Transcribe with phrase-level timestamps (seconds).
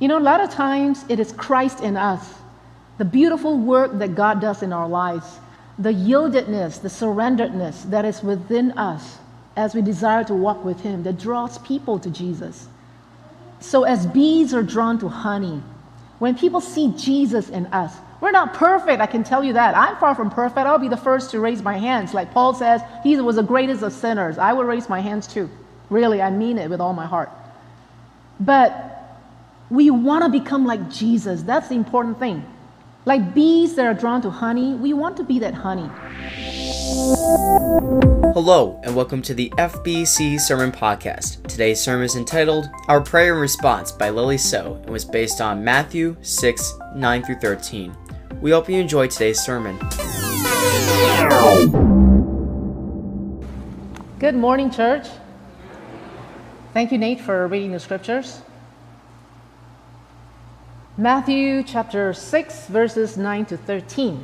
[0.00, 2.34] You know, a lot of times it is Christ in us,
[2.98, 5.38] the beautiful work that God does in our lives,
[5.78, 9.18] the yieldedness, the surrenderedness that is within us
[9.56, 12.66] as we desire to walk with Him that draws people to Jesus.
[13.60, 15.62] So, as bees are drawn to honey,
[16.18, 19.76] when people see Jesus in us, we're not perfect, I can tell you that.
[19.76, 20.66] I'm far from perfect.
[20.66, 22.12] I'll be the first to raise my hands.
[22.12, 24.36] Like Paul says, he was the greatest of sinners.
[24.36, 25.48] I will raise my hands too.
[25.88, 27.30] Really, I mean it with all my heart.
[28.38, 28.99] But
[29.70, 31.42] we want to become like Jesus.
[31.42, 32.44] That's the important thing.
[33.04, 35.88] Like bees that are drawn to honey, we want to be that honey.
[38.34, 41.46] Hello, and welcome to the FBC Sermon Podcast.
[41.46, 45.62] Today's sermon is entitled Our Prayer and Response by Lily So and was based on
[45.62, 47.96] Matthew 6 9 through 13.
[48.40, 49.78] We hope you enjoy today's sermon.
[54.18, 55.06] Good morning, church.
[56.74, 58.42] Thank you, Nate, for reading the scriptures.
[61.00, 64.22] Matthew chapter 6, verses 9 to 13.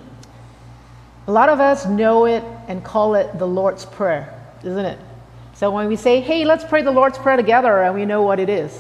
[1.27, 4.99] A lot of us know it and call it the Lord's Prayer, isn't it?
[5.55, 8.39] So when we say, hey, let's pray the Lord's Prayer together, and we know what
[8.39, 8.79] it is.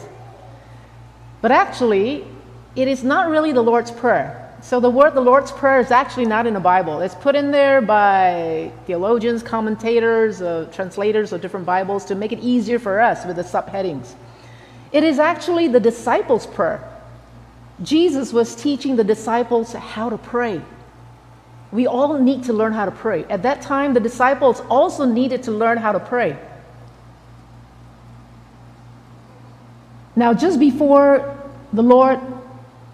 [1.40, 2.26] But actually,
[2.74, 4.54] it is not really the Lord's Prayer.
[4.60, 7.00] So the word the Lord's Prayer is actually not in the Bible.
[7.00, 12.40] It's put in there by theologians, commentators, uh, translators of different Bibles to make it
[12.40, 14.16] easier for us with the subheadings.
[14.92, 16.92] It is actually the disciples' prayer.
[17.82, 20.62] Jesus was teaching the disciples how to pray.
[21.72, 23.24] We all need to learn how to pray.
[23.24, 26.38] At that time, the disciples also needed to learn how to pray.
[30.14, 31.38] Now, just before
[31.74, 32.18] the Lord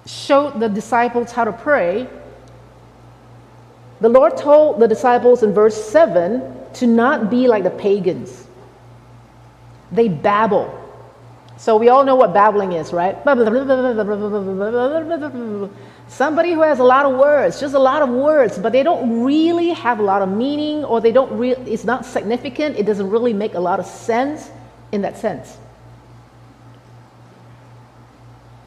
[0.06, 2.08] showed the disciples how to pray,
[4.00, 6.42] the Lord told the disciples in verse 7
[6.74, 8.48] to not be like the pagans.
[9.92, 10.81] They babble.
[11.62, 13.14] So we all know what babbling is, right?
[16.08, 19.22] Somebody who has a lot of words, just a lot of words, but they don't
[19.22, 22.76] really have a lot of meaning or they don't really, it's not significant.
[22.78, 24.50] It doesn't really make a lot of sense
[24.90, 25.56] in that sense.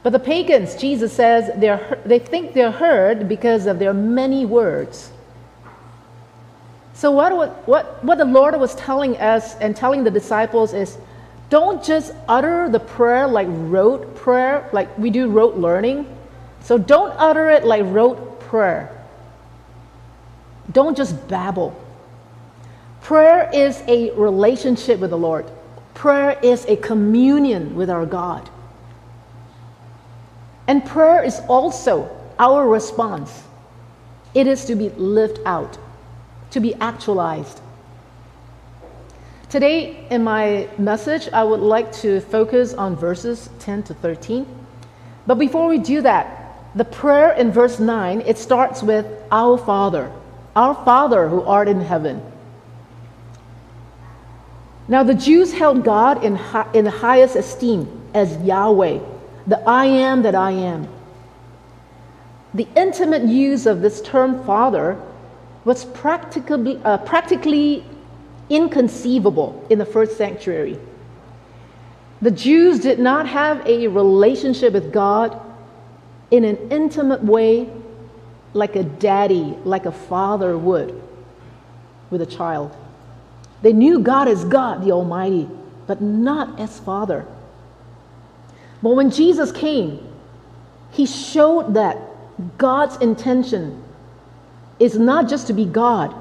[0.02, 5.12] But the pagans, Jesus says, they're, they think they're heard because of their many words.
[6.94, 10.98] So, what, what, what the Lord was telling us and telling the disciples is
[11.50, 16.08] don't just utter the prayer like rote prayer, like we do rote learning.
[16.62, 18.92] So, don't utter it like rote prayer.
[20.72, 21.80] Don't just babble.
[23.02, 25.46] Prayer is a relationship with the Lord,
[25.94, 28.50] prayer is a communion with our God.
[30.68, 33.44] And prayer is also our response.
[34.34, 35.78] It is to be lived out,
[36.50, 37.62] to be actualized.
[39.56, 44.46] Today, in my message, I would like to focus on verses 10 to 13.
[45.26, 50.12] But before we do that, the prayer in verse 9, it starts with Our Father,
[50.58, 52.22] our Father who art in heaven.
[54.90, 56.38] Now, the Jews held God in,
[56.74, 59.00] in the highest esteem as Yahweh
[59.48, 60.90] the I am that I am.
[62.54, 65.02] The intimate use of this term father
[65.64, 67.86] was practically, uh, practically
[68.50, 70.80] inconceivable in the first sanctuary.
[72.22, 75.40] The Jews did not have a relationship with God
[76.32, 77.70] in an intimate way
[78.54, 81.02] like a daddy, like a father would
[82.10, 82.76] with a child.
[83.62, 85.50] They knew God as God, the Almighty,
[85.88, 87.26] but not as Father.
[88.82, 90.08] But when Jesus came,
[90.92, 91.98] he showed that
[92.58, 93.84] God's intention
[94.80, 96.14] is not just to be God,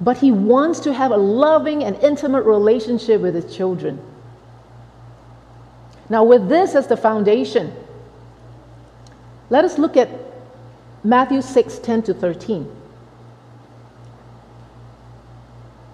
[0.00, 4.00] but he wants to have a loving and intimate relationship with his children.
[6.08, 7.72] Now, with this as the foundation,
[9.50, 10.08] let us look at
[11.02, 12.70] Matthew 6 10 to 13.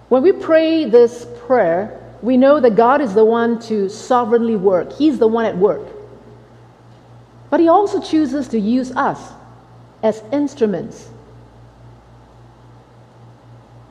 [0.09, 4.91] When we pray this prayer, we know that God is the one to sovereignly work,
[4.93, 5.87] He's the one at work.
[7.49, 9.31] But He also chooses to use us
[10.03, 11.09] as instruments.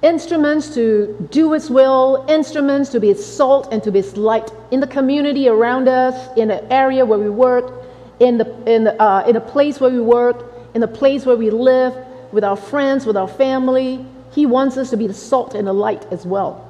[0.02, 4.50] Instruments to do His will, instruments to be His salt and to be His light
[4.70, 7.84] in the community around us, in the area where we work,
[8.18, 10.44] in the, in, the, uh, in the place where we work,
[10.74, 11.94] in the place where we live,
[12.32, 14.04] with our friends, with our family.
[14.32, 16.66] He wants us to be the salt and the light as well.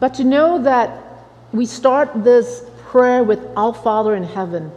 [0.00, 1.02] But to know that
[1.52, 4.72] we start this prayer with Our Father in heaven,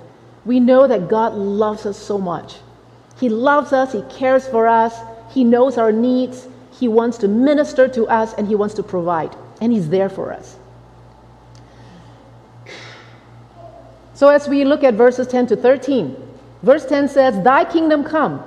[0.45, 2.57] we know that God loves us so much.
[3.19, 4.95] He loves us, He cares for us,
[5.31, 9.35] He knows our needs, He wants to minister to us, and He wants to provide,
[9.61, 10.57] and He's there for us.
[14.13, 16.15] So as we look at verses 10 to 13,
[16.63, 18.43] verse 10 says, Thy kingdom come,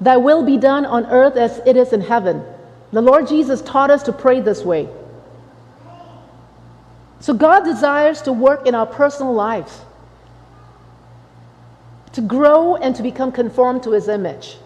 [0.00, 2.44] thy will be done on earth as it is in heaven.
[2.92, 4.88] The Lord Jesus taught us to pray this way.
[7.20, 9.80] So God desires to work in our personal lives,
[12.16, 14.56] to grow and to become conformed to his image.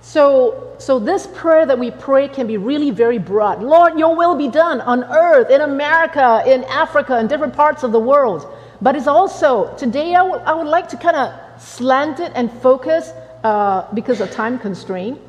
[0.00, 3.60] So, so this prayer that we pray can be really very broad.
[3.60, 7.90] Lord, your will be done on earth, in America, in Africa, in different parts of
[7.90, 8.46] the world.
[8.80, 12.48] But it's also, today I, w- I would like to kind of slant it and
[12.62, 13.10] focus
[13.42, 15.20] uh, because of time constraint.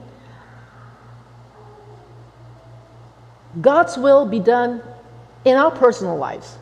[3.59, 4.83] God's will be done
[5.45, 6.59] in our personal lives.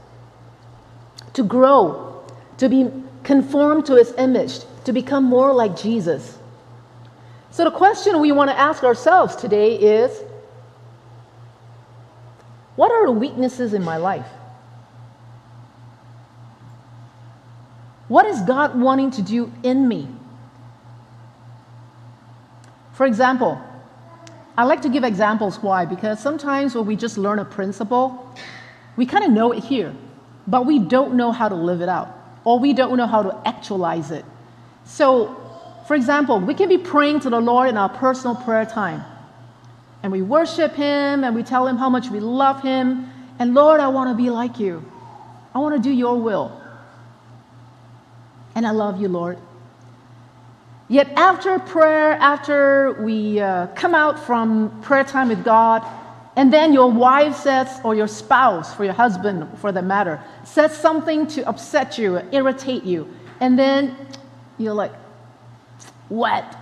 [1.33, 2.23] To grow,
[2.55, 2.89] to be
[3.25, 6.37] conformed to his image, to become more like Jesus.
[7.51, 10.23] So, the question we want to ask ourselves today is
[12.75, 14.25] what are the weaknesses in my life?
[18.07, 20.07] What is God wanting to do in me?
[22.93, 23.61] For example,
[24.57, 28.35] I like to give examples why, because sometimes when we just learn a principle,
[28.97, 29.95] we kind of know it here,
[30.45, 33.47] but we don't know how to live it out, or we don't know how to
[33.47, 34.25] actualize it.
[34.85, 35.35] So,
[35.87, 39.03] for example, we can be praying to the Lord in our personal prayer time.
[40.01, 43.09] And we worship Him and we tell Him how much we love Him.
[43.39, 44.83] And Lord, I want to be like you.
[45.53, 46.59] I want to do your will.
[48.55, 49.37] And I love you, Lord.
[50.89, 55.85] Yet after prayer, after we uh, come out from prayer time with God,
[56.35, 60.75] and then your wife says, or your spouse, for your husband for that matter, says
[60.75, 63.95] something to upset you, irritate you, and then
[64.57, 64.93] you're like,
[66.09, 66.57] what?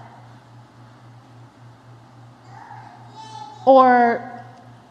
[3.65, 4.43] Or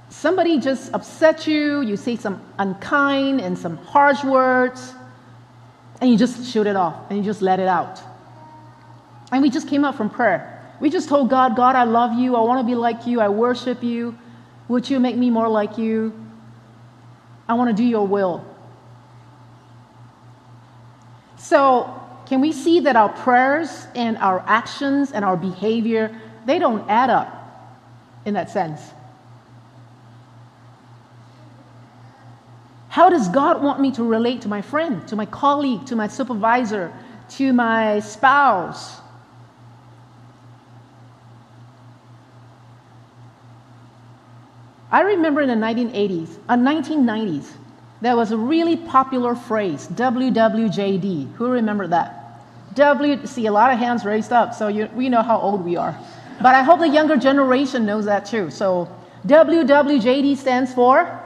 [0.08, 4.94] somebody just upset you, you say some unkind and some harsh words,
[6.00, 8.00] and you just shoot it off and you just let it out.
[9.32, 10.56] And we just came up from prayer.
[10.80, 12.36] We just told God, God, I love you.
[12.36, 13.20] I want to be like you.
[13.20, 14.16] I worship you.
[14.68, 16.12] Would you make me more like you?
[17.48, 18.44] I want to do your will.
[21.36, 21.99] So,
[22.30, 26.16] can we see that our prayers and our actions and our behavior,
[26.46, 27.28] they don't add up
[28.24, 28.80] in that sense?
[32.88, 36.06] How does God want me to relate to my friend, to my colleague, to my
[36.06, 36.92] supervisor,
[37.30, 39.00] to my spouse?
[44.92, 47.50] I remember in the 1980s, uh, 1990s,
[48.00, 51.34] there was a really popular phrase, WWJD.
[51.34, 52.18] Who remember that?
[52.80, 55.76] W, see a lot of hands raised up, so you, we know how old we
[55.76, 55.94] are.
[56.40, 58.50] But I hope the younger generation knows that too.
[58.50, 58.88] So
[59.26, 61.20] WWJD stands for?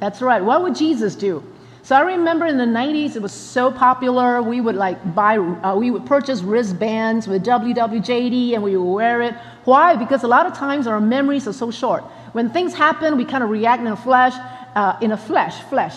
[0.00, 0.44] That's right.
[0.44, 1.42] What would Jesus do?
[1.82, 4.42] So I remember in the 90s, it was so popular.
[4.42, 9.22] We would like buy, uh, we would purchase wristbands with WWJD and we would wear
[9.22, 9.34] it.
[9.64, 9.96] Why?
[9.96, 12.04] Because a lot of times our memories are so short.
[12.32, 14.34] When things happen, we kind of react in a flash,
[14.76, 15.96] uh, in a flash, flesh,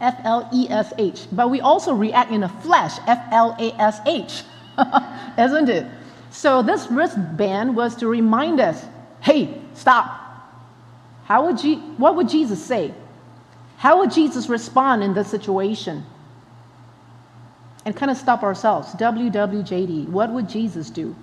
[0.00, 1.26] F L E S H.
[1.32, 4.42] But we also react in a flash, F L A S H,
[5.38, 5.86] isn't it?
[6.30, 8.84] So this wristband was to remind us,
[9.20, 10.18] hey, stop.
[11.24, 12.94] How would you, what would Jesus say?
[13.76, 16.04] How would Jesus respond in this situation?
[17.84, 18.92] And kind of stop ourselves.
[18.94, 21.16] WWJD, what would Jesus do?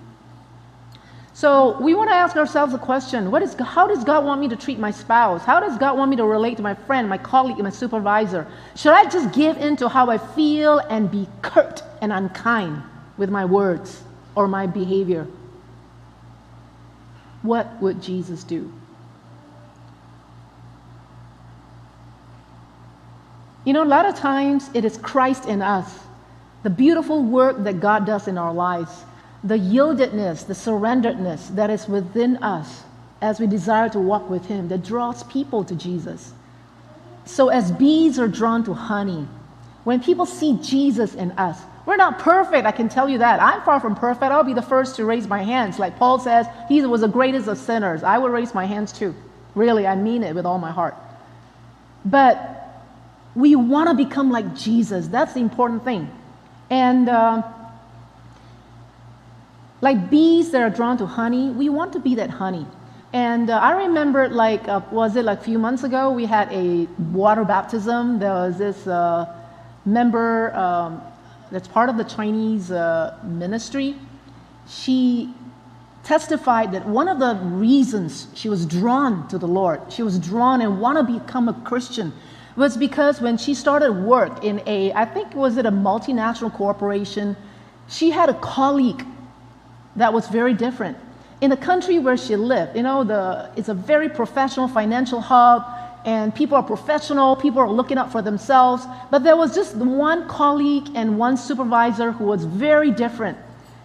[1.38, 4.48] So we want to ask ourselves the question what is, how does God want me
[4.48, 5.44] to treat my spouse?
[5.44, 8.44] How does God want me to relate to my friend, my colleague, my supervisor?
[8.74, 12.82] Should I just give in to how I feel and be curt and unkind
[13.18, 14.02] with my words
[14.34, 15.28] or my behavior?
[17.42, 18.72] What would Jesus do?
[23.64, 26.00] You know, a lot of times it is Christ in us,
[26.64, 29.04] the beautiful work that God does in our lives,
[29.44, 32.82] the yieldedness, the surrenderedness that is within us
[33.20, 36.32] as we desire to walk with Him that draws people to Jesus.
[37.24, 39.26] So, as bees are drawn to honey,
[39.84, 43.40] when people see Jesus in us, we're not perfect, I can tell you that.
[43.40, 44.24] I'm far from perfect.
[44.24, 45.78] I'll be the first to raise my hands.
[45.78, 48.02] Like Paul says, he was the greatest of sinners.
[48.02, 49.14] I will raise my hands too.
[49.54, 50.94] Really, I mean it with all my heart.
[52.04, 52.84] But
[53.34, 55.08] we want to become like Jesus.
[55.08, 56.10] That's the important thing.
[56.68, 57.42] And uh,
[59.80, 62.66] like bees that are drawn to honey, we want to be that honey.
[63.12, 66.52] And uh, I remember, like, uh, was it like a few months ago, we had
[66.52, 68.18] a water baptism.
[68.18, 69.34] There was this uh,
[69.86, 71.00] member um,
[71.50, 73.96] that's part of the Chinese uh, ministry.
[74.68, 75.32] She
[76.04, 80.60] testified that one of the reasons she was drawn to the Lord, she was drawn
[80.60, 82.12] and want to become a Christian,
[82.56, 87.36] was because when she started work in a, I think was it a multinational corporation,
[87.88, 89.06] she had a colleague
[89.98, 90.96] that was very different.
[91.40, 95.64] In the country where she lived, you know, the, it's a very professional financial hub,
[96.04, 98.84] and people are professional, people are looking out for themselves.
[99.10, 103.36] But there was just one colleague and one supervisor who was very different.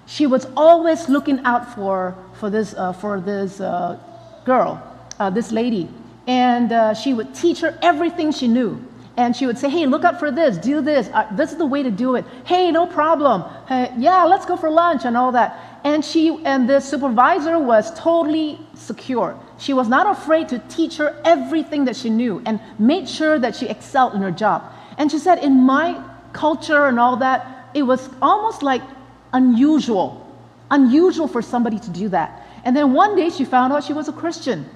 [0.06, 4.00] She was always looking out for, for this, uh, for this uh,
[4.46, 4.82] girl,
[5.20, 5.90] uh, this lady.
[6.28, 8.82] And uh, she would teach her everything she knew.
[9.16, 11.08] And she would say, hey, look out for this, do this.
[11.14, 12.26] Uh, this is the way to do it.
[12.46, 13.44] Hey, no problem.
[13.68, 15.63] Hey, yeah, let's go for lunch and all that.
[15.84, 19.38] And she and the supervisor was totally secure.
[19.58, 23.56] She was not afraid to teach her everything that she knew and made sure that
[23.56, 24.64] she excelled in her job.
[24.98, 28.82] And she said, in my culture and all that, it was almost like
[29.34, 30.26] unusual,
[30.72, 32.48] unusual for somebody to do that.
[32.64, 34.70] And then one day she found out she was a Christian.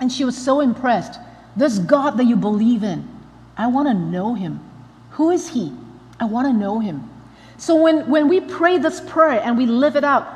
[0.00, 1.20] And she was so impressed.
[1.56, 3.08] This God that you believe in,
[3.56, 4.60] I want to know him.
[5.12, 5.72] Who is he?
[6.18, 7.08] I want to know him.
[7.56, 10.28] So when, when we pray this prayer and we live it out,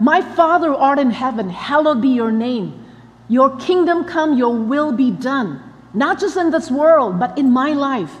[0.00, 2.84] my Father art in heaven, hallowed be your name.
[3.28, 5.62] Your kingdom come, your will be done.
[5.92, 8.12] Not just in this world, but in my life,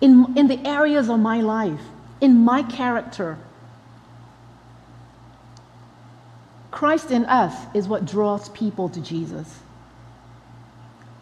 [0.00, 1.80] in, in the areas of my life,
[2.20, 3.38] in my character.
[6.70, 9.60] Christ in us is what draws people to Jesus.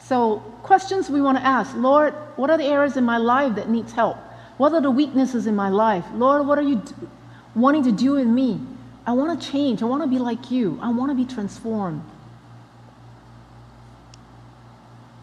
[0.00, 3.68] So, questions we want to ask Lord, what are the areas in my life that
[3.68, 4.16] needs help?
[4.58, 6.04] What are the weaknesses in my life?
[6.14, 6.82] Lord, what are you
[7.54, 8.60] wanting to do in me?
[9.06, 9.82] I want to change.
[9.82, 10.78] I want to be like you.
[10.82, 12.02] I want to be transformed.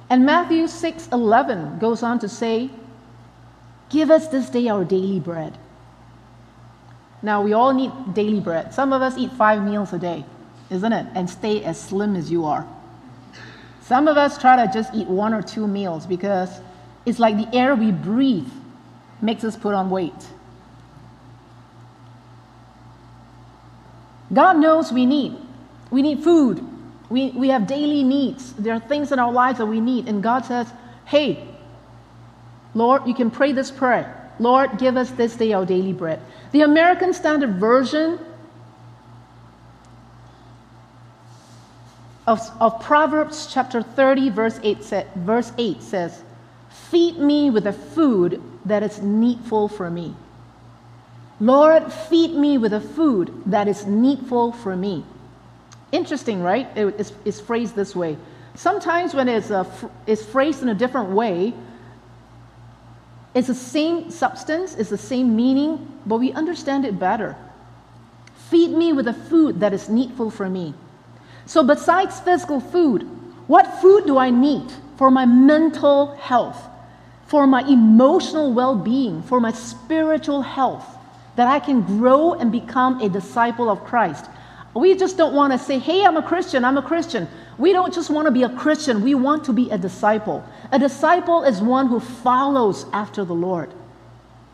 [0.09, 2.69] And Matthew 6 11 goes on to say,
[3.89, 5.57] Give us this day our daily bread.
[7.21, 8.73] Now, we all need daily bread.
[8.73, 10.25] Some of us eat five meals a day,
[10.69, 11.07] isn't it?
[11.13, 12.67] And stay as slim as you are.
[13.81, 16.49] Some of us try to just eat one or two meals because
[17.05, 18.49] it's like the air we breathe
[19.21, 20.13] makes us put on weight.
[24.33, 25.37] God knows we need.
[25.91, 26.65] We need food.
[27.09, 28.53] We, we have daily needs.
[28.53, 30.07] There are things in our lives that we need.
[30.07, 30.67] And God says,
[31.05, 31.47] hey,
[32.73, 34.31] Lord, you can pray this prayer.
[34.39, 36.19] Lord, give us this day our daily bread.
[36.51, 38.19] The American Standard Version
[42.27, 46.23] of, of Proverbs chapter 30, verse 8, verse 8 says,
[46.89, 50.15] Feed me with the food that is needful for me.
[51.39, 55.03] Lord, feed me with the food that is needful for me.
[55.91, 56.67] Interesting, right?
[56.75, 58.17] it's, it's, phrased this way.
[58.55, 61.53] Sometimes when it's, uh, a, it's phrased in a different way,
[63.33, 67.35] it's the same substance, it's the same meaning, but we understand it better.
[68.49, 70.73] Feed me with the food that is needful for me.
[71.45, 73.03] So, besides physical food,
[73.47, 76.64] what food do I need for my mental health,
[77.25, 80.85] for my emotional well being, for my spiritual health,
[81.35, 84.25] that I can grow and become a disciple of Christ?
[84.73, 87.27] We just don't want to say, hey, I'm a Christian, I'm a Christian.
[87.57, 90.43] We don't just want to be a Christian, we want to be a disciple.
[90.71, 93.73] A disciple is one who follows after the Lord.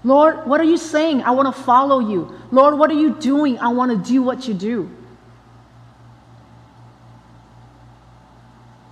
[0.03, 1.23] Lord, what are you saying?
[1.23, 2.35] I want to follow you.
[2.51, 3.59] Lord, what are you doing?
[3.59, 4.89] I want to do what you do.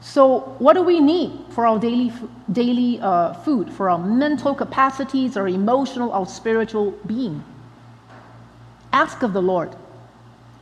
[0.09, 2.11] So, what do we need for our daily,
[2.51, 7.43] daily uh, food, for our mental capacities, our emotional, our spiritual being?
[8.91, 9.75] Ask of the Lord.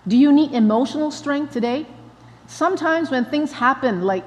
[0.05, 1.85] Do you need emotional strength today?
[2.47, 4.25] Sometimes when things happen, like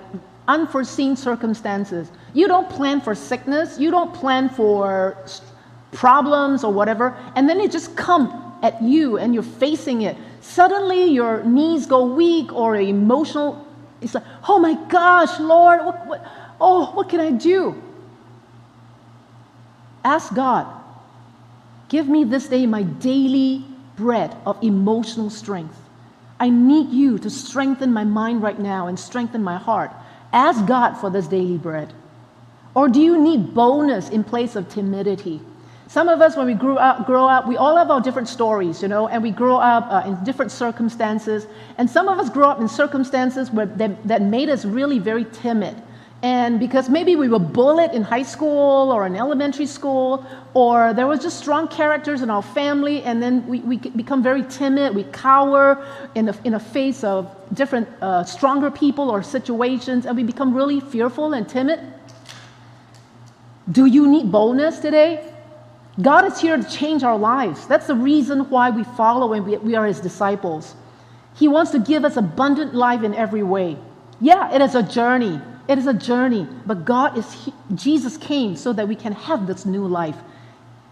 [0.48, 5.18] unforeseen circumstances, you don't plan for sickness, you don't plan for
[5.92, 10.16] problems or whatever, and then it just comes at you and you're facing it.
[10.40, 13.66] Suddenly your knees go weak or emotional
[14.00, 16.26] it's like, oh my gosh, Lord, what, what,
[16.60, 17.80] oh, what can I do?
[20.04, 20.66] Ask God,
[21.88, 23.64] give me this day my daily
[23.96, 25.76] bread of emotional strength.
[26.38, 29.92] I need you to strengthen my mind right now and strengthen my heart.
[30.32, 31.92] Ask God for this daily bread.
[32.74, 35.42] Or do you need bonus in place of timidity?
[35.90, 38.80] Some of us, when we grew up, grow up, we all have our different stories,
[38.80, 41.48] you know, and we grow up uh, in different circumstances.
[41.78, 45.24] And some of us grow up in circumstances where, that, that made us really very
[45.24, 45.82] timid.
[46.22, 51.08] And because maybe we were bullied in high school or in elementary school, or there
[51.08, 55.02] was just strong characters in our family, and then we, we become very timid, we
[55.10, 60.22] cower in the, in the face of different uh, stronger people or situations, and we
[60.22, 61.80] become really fearful and timid.
[63.72, 65.29] Do you need boldness today?
[66.02, 67.66] God is here to change our lives.
[67.66, 70.74] That's the reason why we follow and we, we are his disciples.
[71.34, 73.76] He wants to give us abundant life in every way.
[74.20, 75.40] Yeah, it is a journey.
[75.68, 79.46] It is a journey, but God is he, Jesus came so that we can have
[79.46, 80.16] this new life.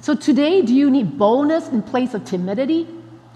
[0.00, 2.86] So today, do you need boldness in place of timidity?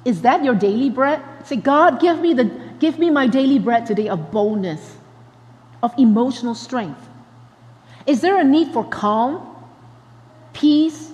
[0.05, 1.21] Is that your daily bread?
[1.45, 2.45] Say, God, give me the
[2.79, 4.97] give me my daily bread today of boldness,
[5.83, 7.09] of emotional strength.
[8.07, 9.57] Is there a need for calm,
[10.52, 11.12] peace,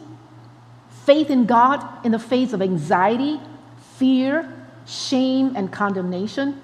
[1.08, 3.40] faith in God in the face of anxiety,
[3.96, 4.32] fear,
[4.86, 6.60] shame, and condemnation?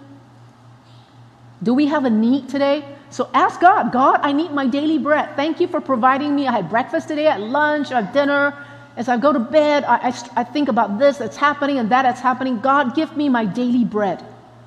[1.63, 2.85] Do we have a need today?
[3.09, 5.35] So ask God, God, I need my daily bread.
[5.35, 6.47] Thank you for providing me.
[6.47, 8.53] I had breakfast today, at lunch, at dinner.
[8.97, 12.03] As I go to bed, I, I, I think about this that's happening and that
[12.03, 12.61] that's happening.
[12.61, 14.23] God, give me my daily bread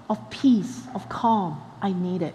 [0.09, 1.61] of peace, of calm.
[1.83, 2.33] I need it.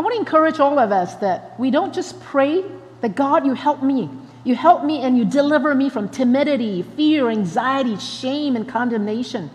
[0.00, 2.64] I want to encourage all of us that we don't just pray
[3.02, 4.08] that God, you help me.
[4.44, 9.50] You help me and you deliver me from timidity, fear, anxiety, shame, and condemnation.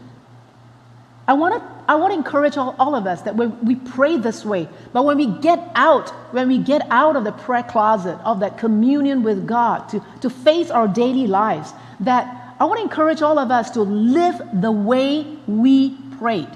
[1.28, 4.18] I want to I want to encourage all, all of us that when we pray
[4.18, 8.20] this way, but when we get out, when we get out of the prayer closet,
[8.24, 12.84] of that communion with God, to, to face our daily lives, that I want to
[12.84, 16.50] encourage all of us to live the way we prayed.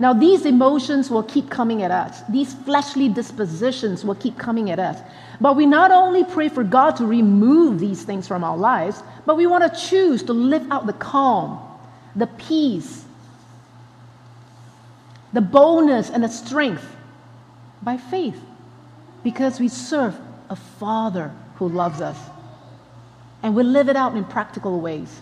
[0.00, 2.22] Now, these emotions will keep coming at us.
[2.30, 4.98] These fleshly dispositions will keep coming at us.
[5.42, 9.36] But we not only pray for God to remove these things from our lives, but
[9.36, 11.60] we want to choose to live out the calm,
[12.16, 13.04] the peace,
[15.34, 16.96] the boldness, and the strength
[17.82, 18.40] by faith
[19.22, 22.18] because we serve a Father who loves us.
[23.42, 25.20] And we live it out in practical ways.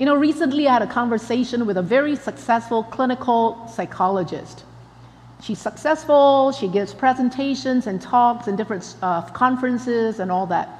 [0.00, 4.64] You know, recently I had a conversation with a very successful clinical psychologist.
[5.42, 10.70] She's successful, she gives presentations and talks and different uh, conferences and all that.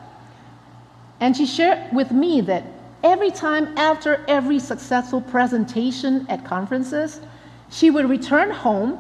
[1.21, 2.65] And she shared with me that
[3.05, 7.21] every time after every successful presentation at conferences,
[7.71, 8.99] she would return home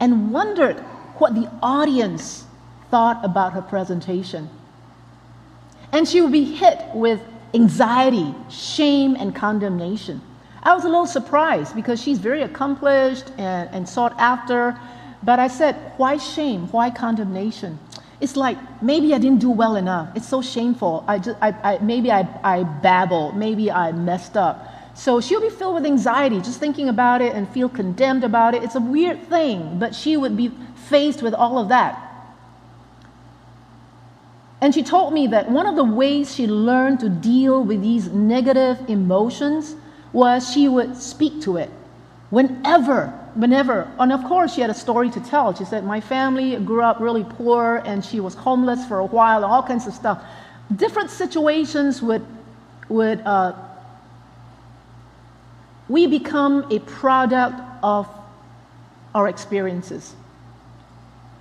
[0.00, 0.80] and wondered
[1.18, 2.46] what the audience
[2.90, 4.48] thought about her presentation.
[5.92, 7.20] And she would be hit with
[7.54, 10.20] anxiety, shame, and condemnation.
[10.62, 14.78] I was a little surprised because she's very accomplished and, and sought after.
[15.22, 16.68] But I said, why shame?
[16.68, 17.78] Why condemnation?
[18.20, 20.14] It's like maybe I didn't do well enough.
[20.14, 21.04] It's so shameful.
[21.08, 23.36] I just, I, I, maybe I, I babbled.
[23.36, 24.66] Maybe I messed up.
[24.94, 28.62] So she'll be filled with anxiety just thinking about it and feel condemned about it.
[28.62, 32.09] It's a weird thing, but she would be faced with all of that.
[34.60, 38.08] And she told me that one of the ways she learned to deal with these
[38.08, 39.74] negative emotions
[40.12, 41.70] was she would speak to it
[42.28, 43.90] whenever, whenever.
[43.98, 45.54] And of course, she had a story to tell.
[45.54, 49.44] She said, My family grew up really poor and she was homeless for a while,
[49.44, 50.22] all kinds of stuff.
[50.76, 52.24] Different situations would,
[52.88, 53.54] would uh,
[55.88, 58.08] we become a product of
[59.14, 60.14] our experiences.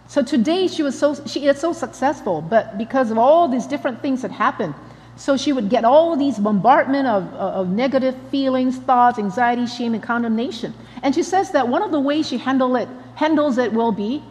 [0.09, 4.01] So today she was so she is so successful, but because of all these different
[4.01, 4.73] things that happened,
[5.15, 10.01] so she would get all these bombardment of, of negative feelings, thoughts, anxiety, shame, and
[10.01, 10.73] condemnation.
[11.03, 14.23] And she says that one of the ways she handle it, handles it will be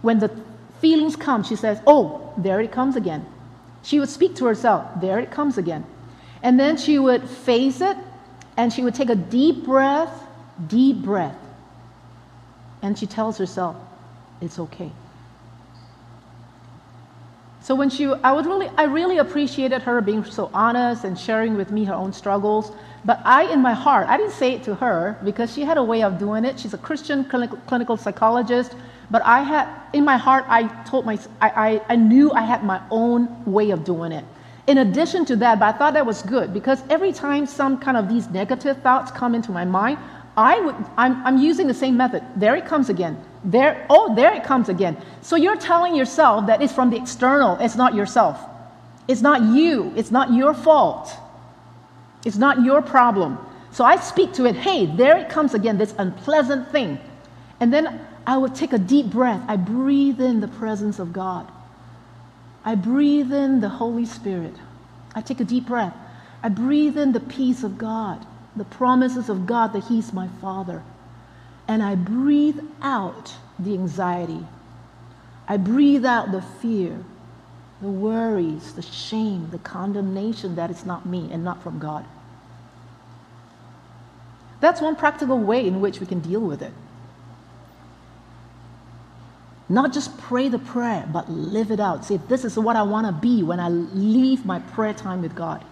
[0.00, 0.30] when the
[0.80, 3.26] feelings come, she says, Oh, there it comes again.
[3.82, 5.84] She would speak to herself, There it comes again.
[6.44, 7.96] And then she would face it
[8.56, 10.22] and she would take a deep breath,
[10.68, 11.36] deep breath.
[12.80, 13.74] And she tells herself,
[14.40, 14.92] It's okay.
[17.66, 21.56] So when she, I would really, I really appreciated her being so honest and sharing
[21.56, 22.70] with me her own struggles.
[23.04, 25.82] But I, in my heart, I didn't say it to her because she had a
[25.82, 26.60] way of doing it.
[26.60, 28.76] She's a Christian clinical, clinical psychologist.
[29.10, 32.62] But I had, in my heart, I told my, I, I, I knew I had
[32.62, 34.24] my own way of doing it.
[34.68, 37.96] In addition to that, but I thought that was good because every time some kind
[37.96, 39.98] of these negative thoughts come into my mind,
[40.36, 42.22] I would, I'm, I'm using the same method.
[42.36, 43.20] There it comes again.
[43.46, 44.96] There, oh, there it comes again.
[45.22, 48.40] So you're telling yourself that it's from the external, it's not yourself.
[49.06, 51.12] It's not you, it's not your fault.
[52.24, 53.38] It's not your problem.
[53.70, 56.98] So I speak to it, hey, there it comes again, this unpleasant thing.
[57.60, 59.42] And then I would take a deep breath.
[59.46, 61.48] I breathe in the presence of God.
[62.64, 64.54] I breathe in the Holy Spirit.
[65.14, 65.94] I take a deep breath.
[66.42, 70.82] I breathe in the peace of God, the promises of God that He's my Father
[71.68, 74.44] and I breathe out the anxiety.
[75.48, 76.98] I breathe out the fear,
[77.80, 82.04] the worries, the shame, the condemnation that it's not me and not from God.
[84.60, 86.72] That's one practical way in which we can deal with it.
[89.68, 92.04] Not just pray the prayer, but live it out.
[92.04, 95.34] Say, this is what I want to be when I leave my prayer time with
[95.34, 95.64] God.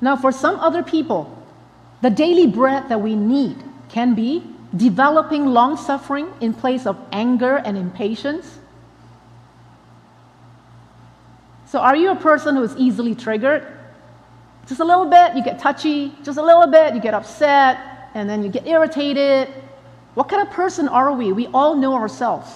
[0.00, 1.43] Now, for some other people,
[2.04, 3.56] the daily bread that we need
[3.88, 4.42] can be
[4.76, 8.58] developing long suffering in place of anger and impatience.
[11.64, 13.66] So, are you a person who is easily triggered?
[14.66, 16.12] Just a little bit, you get touchy.
[16.22, 17.78] Just a little bit, you get upset,
[18.12, 19.48] and then you get irritated.
[20.12, 21.32] What kind of person are we?
[21.32, 22.50] We all know ourselves.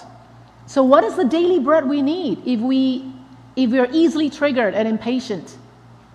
[0.67, 3.11] So, what is the daily bread we need if we
[3.55, 5.57] if we are easily triggered and impatient?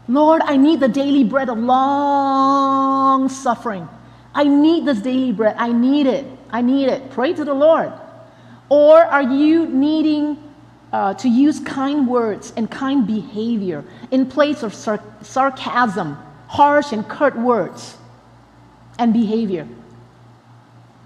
[0.06, 3.88] Lord, I need the daily bread of long suffering.
[4.34, 5.56] I need this daily bread.
[5.58, 6.26] I need it.
[6.50, 7.10] I need it.
[7.10, 7.92] Pray to the Lord.
[8.68, 10.36] Or are you needing
[10.92, 16.16] uh, to use kind words and kind behavior in place of sar- sarcasm,
[16.48, 17.96] harsh and curt words
[18.98, 19.66] and behavior?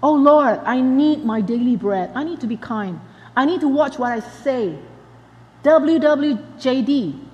[0.01, 2.11] Oh Lord, I need my daily bread.
[2.15, 2.99] I need to be kind.
[3.35, 4.77] I need to watch what I say.
[5.63, 7.28] WWJD.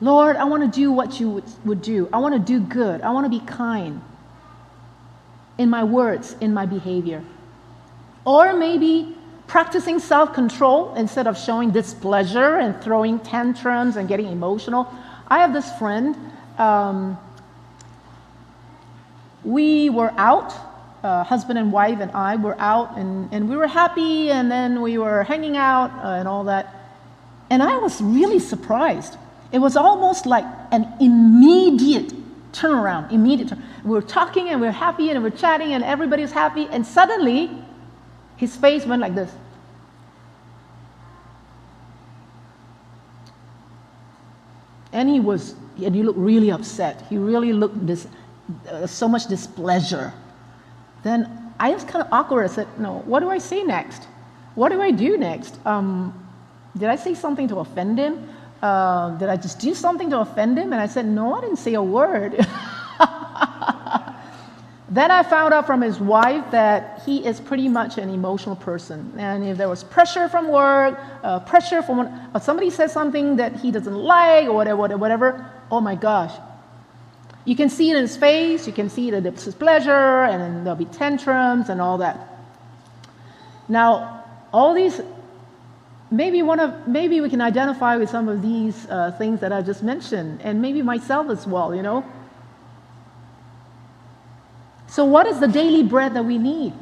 [0.00, 2.08] Lord, I want to do what you would, would do.
[2.12, 3.02] I want to do good.
[3.02, 4.00] I want to be kind
[5.58, 7.22] in my words, in my behavior.
[8.24, 14.88] Or maybe practicing self control instead of showing displeasure and throwing tantrums and getting emotional.
[15.28, 16.16] I have this friend.
[16.56, 17.18] Um,
[19.44, 20.54] we were out,
[21.02, 24.82] uh, husband and wife and I were out, and, and we were happy, and then
[24.82, 26.74] we were hanging out uh, and all that.
[27.48, 29.16] And I was really surprised.
[29.52, 32.12] It was almost like an immediate
[32.52, 33.62] turnaround, immediate turn.
[33.84, 36.86] We were talking and we were happy and we we're chatting and everybody's happy, and
[36.86, 37.50] suddenly
[38.36, 39.32] his face went like this.
[44.92, 47.04] And he was, and he looked really upset.
[47.08, 48.08] He really looked this,
[48.68, 50.12] uh, so much displeasure.
[51.04, 52.44] Then I was kind of awkward.
[52.44, 54.08] I said, No, what do I say next?
[54.54, 55.64] What do I do next?
[55.64, 56.28] Um,
[56.76, 58.28] did I say something to offend him?
[58.62, 60.72] Uh, did I just do something to offend him?
[60.72, 62.32] And I said, No, I didn't say a word.
[64.90, 69.14] then I found out from his wife that he is pretty much an emotional person.
[69.16, 72.00] And if there was pressure from work, uh, pressure from
[72.34, 76.34] or somebody says something that he doesn't like, or whatever, whatever, oh my gosh.
[77.46, 80.42] You can see it in his face, you can see it in his pleasure, and
[80.42, 82.28] then there'll be tantrums and all that.
[83.68, 85.00] Now, all these
[86.10, 89.62] maybe one of maybe we can identify with some of these uh, things that I
[89.62, 91.74] just mentioned, and maybe myself as well.
[91.74, 92.04] You know.
[94.90, 96.72] So, what is the daily bread that we need?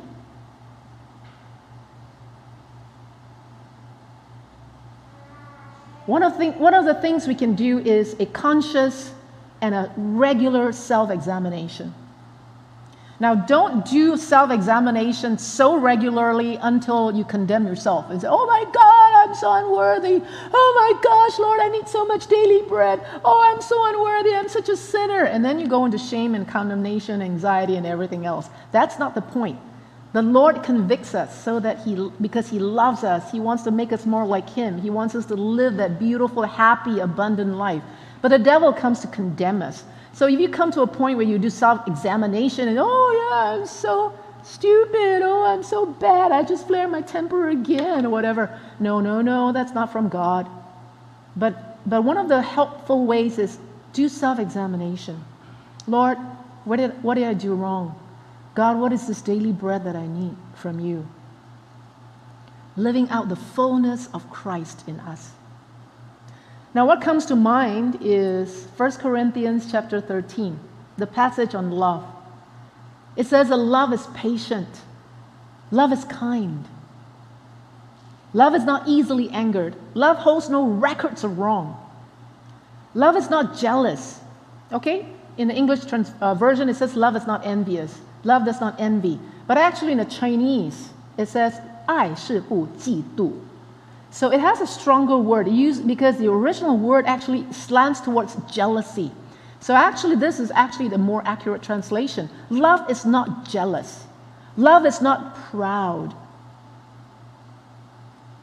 [6.07, 9.13] One of, the, one of the things we can do is a conscious
[9.61, 11.93] and a regular self examination.
[13.21, 18.65] Now, don't do self examination so regularly until you condemn yourself and say, Oh my
[18.73, 20.23] God, I'm so unworthy.
[20.53, 23.01] Oh my gosh, Lord, I need so much daily bread.
[23.25, 24.35] Oh, I'm so unworthy.
[24.35, 25.25] I'm such a sinner.
[25.25, 28.49] And then you go into shame and condemnation, anxiety, and everything else.
[28.73, 29.59] That's not the point.
[30.13, 33.93] The Lord convicts us so that He, because He loves us, He wants to make
[33.93, 34.81] us more like Him.
[34.81, 37.83] He wants us to live that beautiful, happy, abundant life.
[38.23, 39.85] But the devil comes to condemn us.
[40.13, 43.61] So if you come to a point where you do self examination and, oh, yeah,
[43.61, 45.23] I'm so stupid.
[45.23, 46.33] Oh, I'm so bad.
[46.33, 48.59] I just flare my temper again, or whatever.
[48.81, 50.49] No, no, no, that's not from God.
[51.37, 53.59] But, but one of the helpful ways is
[53.93, 55.25] do self examination.
[55.87, 56.19] Lord,
[56.65, 57.99] what did, what did I do wrong?
[58.55, 61.07] God, what is this daily bread that I need from you?
[62.77, 65.33] Living out the fullness of Christ in us.
[66.75, 70.59] Now, what comes to mind is 1 Corinthians chapter 13,
[70.97, 72.05] the passage on love.
[73.18, 74.68] It says that love is patient,
[75.72, 76.66] love is kind,
[78.34, 81.78] love is not easily angered, love holds no records of wrong,
[82.94, 84.20] love is not jealous.
[84.72, 85.06] Okay?
[85.38, 88.80] In the English trans- uh, version, it says love is not envious, love does not
[88.80, 89.20] envy.
[89.46, 93.34] But actually, in the Chinese, it says 爱是不嫉妒。
[94.14, 99.12] so it has a stronger word used because the original word actually slants towards jealousy.
[99.61, 102.31] So actually, this is actually the more accurate translation.
[102.51, 104.05] Love is not jealous.
[104.57, 106.15] Love is not proud.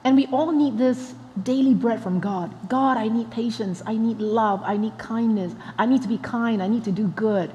[0.03, 2.53] And we all need this daily bread from God.
[2.69, 3.81] God, I need patience.
[3.85, 4.61] I need love.
[4.63, 5.53] I need kindness.
[5.77, 6.61] I need to be kind.
[6.61, 7.51] I need to do good.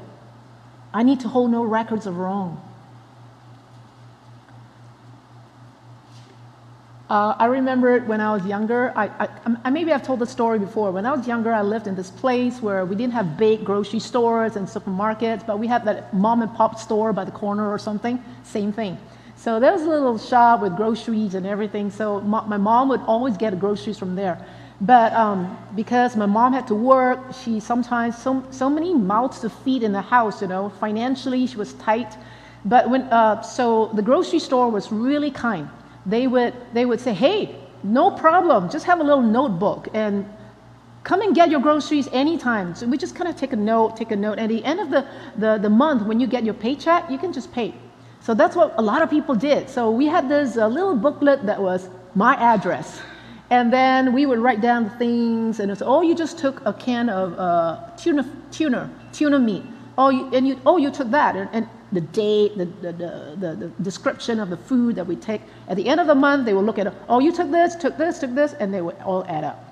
[0.92, 2.60] I need to hold no records of wrong.
[7.10, 9.28] Uh, I remember when I was younger, I, I,
[9.64, 10.92] I, maybe I've told the story before.
[10.92, 13.98] When I was younger, I lived in this place where we didn't have big grocery
[13.98, 17.80] stores and supermarkets, but we had that mom and pop store by the corner or
[17.80, 18.22] something.
[18.44, 18.96] Same thing.
[19.34, 21.90] So there was a little shop with groceries and everything.
[21.90, 24.46] So my mom would always get groceries from there.
[24.80, 29.50] But um, because my mom had to work, she sometimes so, so many mouths to
[29.50, 30.40] feed in the house.
[30.42, 32.16] You know, financially she was tight.
[32.64, 35.68] But when uh, so the grocery store was really kind.
[36.06, 38.70] They would they would say, "Hey, no problem.
[38.70, 40.26] Just have a little notebook and
[41.02, 44.10] come and get your groceries anytime." So we just kind of take a note, take
[44.10, 44.38] a note.
[44.38, 47.32] At the end of the, the, the month, when you get your paycheck, you can
[47.32, 47.74] just pay.
[48.20, 49.68] So that's what a lot of people did.
[49.68, 53.00] So we had this uh, little booklet that was my address.
[53.50, 56.72] And then we would write down the things, and it's oh, you just took a
[56.72, 59.64] can of uh, tuna, tuna, tuna meat.
[59.98, 63.56] Oh, you, and you, oh, you took that, and, and the date, the, the, the,
[63.56, 65.42] the, description of the food that we take.
[65.68, 66.92] At the end of the month, they will look at.
[67.08, 69.70] Oh, you took this, took this, took this, and they would all add up.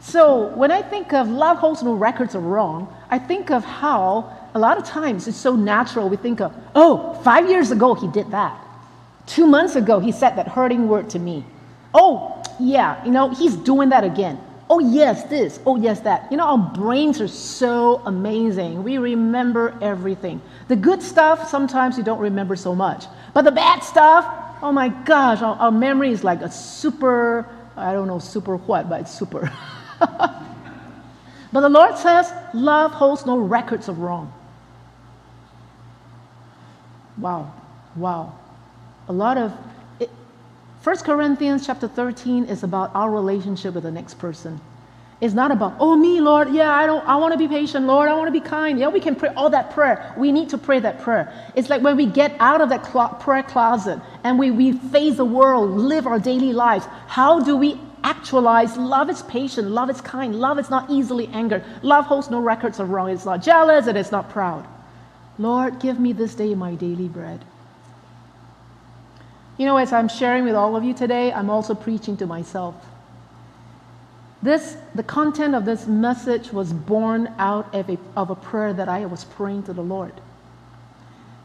[0.00, 4.50] So when I think of love holds no records of wrong, I think of how
[4.54, 6.08] a lot of times it's so natural.
[6.08, 8.60] We think of, oh, five years ago he did that.
[9.26, 11.44] Two months ago he said that hurting word to me.
[11.94, 14.38] Oh, yeah, you know, he's doing that again.
[14.74, 15.60] Oh, yes, this.
[15.64, 16.26] Oh, yes, that.
[16.32, 18.82] You know, our brains are so amazing.
[18.82, 20.42] We remember everything.
[20.66, 23.04] The good stuff, sometimes you don't remember so much.
[23.34, 24.26] But the bad stuff,
[24.62, 28.88] oh my gosh, our, our memory is like a super, I don't know, super what,
[28.88, 29.48] but it's super.
[30.00, 30.40] but
[31.52, 34.32] the Lord says, love holds no records of wrong.
[37.16, 37.54] Wow,
[37.94, 38.36] wow.
[39.06, 39.56] A lot of
[40.84, 44.60] 1 Corinthians chapter 13 is about our relationship with the next person.
[45.18, 48.06] It's not about, oh me, Lord, yeah, I don't I want to be patient, Lord,
[48.10, 48.78] I want to be kind.
[48.78, 50.12] Yeah, we can pray all that prayer.
[50.18, 51.32] We need to pray that prayer.
[51.54, 55.16] It's like when we get out of that cl- prayer closet and we, we face
[55.16, 56.84] the world, live our daily lives.
[57.06, 61.64] How do we actualize love is patient, love is kind, love is not easily angered,
[61.80, 64.66] love holds no records of wrong, it's not jealous, and it is not proud.
[65.38, 67.42] Lord, give me this day my daily bread.
[69.56, 72.74] You know, as I'm sharing with all of you today, I'm also preaching to myself.
[74.42, 78.88] This, the content of this message was born out of a, of a prayer that
[78.88, 80.12] I was praying to the Lord.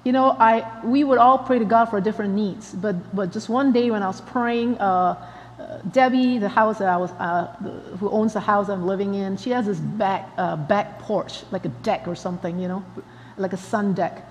[0.04, 3.48] You know, I, we would all pray to God for different needs, but, but just
[3.48, 5.16] one day when I was praying, uh,
[5.60, 9.14] uh, Debbie, the house that I was, uh, the, who owns the house I'm living
[9.14, 12.84] in, she has this back, uh, back porch, like a deck or something, you know,
[13.38, 14.26] like a sun deck.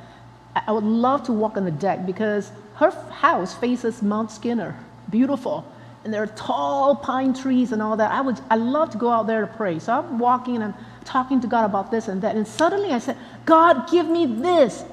[0.66, 4.78] I would love to walk on the deck because her house faces Mount Skinner,
[5.10, 5.64] beautiful.
[6.04, 8.10] And there are tall pine trees and all that.
[8.12, 9.78] I would I love to go out there to pray.
[9.78, 12.36] So I'm walking and I'm talking to God about this and that.
[12.36, 14.84] And suddenly I said, God, give me this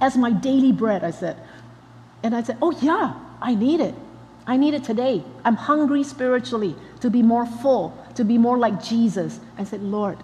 [0.00, 1.36] as my daily bread, I said.
[2.22, 3.94] And I said, Oh yeah, I need it.
[4.46, 5.22] I need it today.
[5.44, 9.40] I'm hungry spiritually to be more full, to be more like Jesus.
[9.56, 10.18] I said, Lord.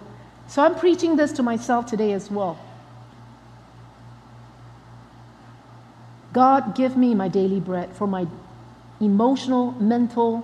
[0.47, 2.59] So I'm preaching this to myself today as well.
[6.35, 8.27] God, give me my daily bread for my
[8.99, 10.43] emotional, mental,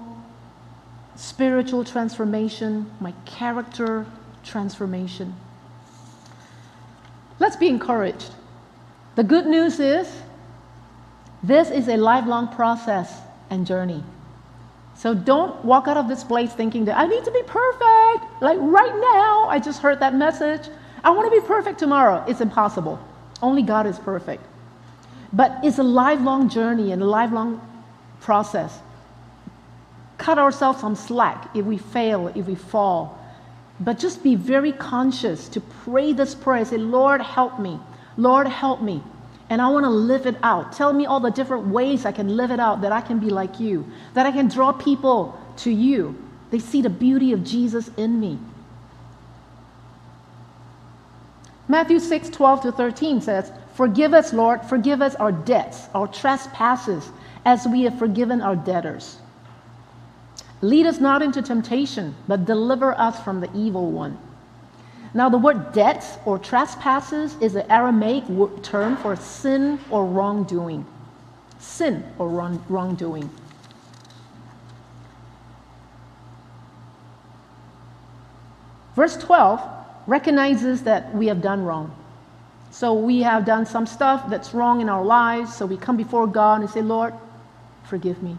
[1.16, 4.06] spiritual transformation, my character
[4.42, 5.36] transformation.
[7.40, 8.32] Let's be encouraged.
[9.16, 10.10] The good news is
[11.44, 14.02] this is a lifelong process and journey.
[14.96, 18.42] So don't walk out of this place thinking that I need to be perfect.
[18.42, 20.70] Like right now, I just heard that message.
[21.04, 22.24] I want to be perfect tomorrow.
[22.30, 22.98] It's impossible.
[23.42, 24.46] Only God is perfect.
[25.34, 27.62] But it's a lifelong journey and a lifelong
[28.20, 28.80] process.
[30.18, 33.18] Cut ourselves some slack if we fail, if we fall.
[33.80, 36.64] But just be very conscious to pray this prayer.
[36.66, 37.80] Say, Lord, help me.
[38.18, 39.02] Lord, help me.
[39.50, 40.74] And I want to live it out.
[40.74, 43.30] Tell me all the different ways I can live it out, that I can be
[43.30, 46.16] like you, that I can draw people to you.
[46.52, 48.38] They see the beauty of Jesus in me.
[51.68, 57.10] Matthew 6 12 to 13 says, Forgive us, Lord, forgive us our debts, our trespasses,
[57.46, 59.18] as we have forgiven our debtors.
[60.62, 64.18] Lead us not into temptation, but deliver us from the evil one.
[65.14, 68.24] Now, the word debts or trespasses is an Aramaic
[68.62, 70.86] term for sin or wrongdoing.
[71.60, 73.30] Sin or wrong, wrongdoing.
[78.96, 79.62] Verse 12
[80.08, 81.96] recognizes that we have done wrong.
[82.72, 85.54] So we have done some stuff that's wrong in our lives.
[85.54, 87.14] So we come before God and say, Lord,
[87.84, 88.38] forgive me.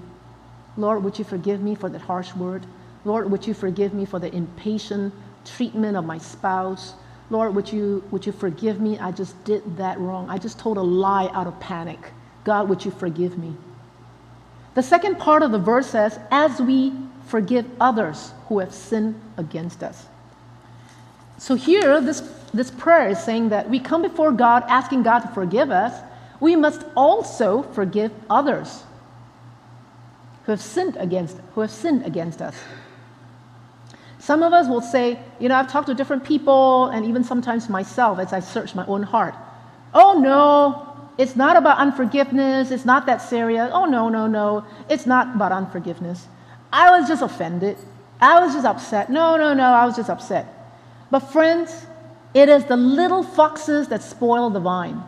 [0.79, 2.67] Lord, would you forgive me for that harsh word?
[3.05, 5.13] Lord, would you forgive me for the impatient
[5.45, 6.95] treatment of my spouse?
[7.29, 8.99] Lord, would you, would you forgive me?
[8.99, 10.31] I just did that wrong.
[10.31, 11.99] I just told a lie out of panic.
[12.45, 13.55] God, would you forgive me?
[14.75, 16.95] The second part of the verse says, as we
[17.27, 20.07] forgive others who have sinned against us.
[21.39, 22.23] So here, this
[22.55, 26.03] this prayer is saying that we come before God asking God to forgive us,
[26.41, 28.83] we must also forgive others
[30.45, 32.57] who have sinned against who have sinned against us.
[34.19, 37.69] Some of us will say, you know, I've talked to different people and even sometimes
[37.69, 39.35] myself as I search my own heart.
[39.95, 42.71] Oh no, it's not about unforgiveness.
[42.71, 43.71] It's not that serious.
[43.73, 44.65] Oh no, no, no.
[44.89, 46.29] It's not about unforgiveness.
[46.73, 47.77] I was just offended.
[48.21, 49.11] I was just upset.
[49.11, 50.47] No, no, no, I was just upset.
[51.11, 51.87] But friends,
[52.35, 55.03] it is the little foxes that spoil the vine.